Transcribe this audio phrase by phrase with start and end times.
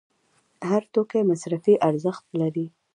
[0.69, 2.65] هر توکی مصرفي ارزښت لري.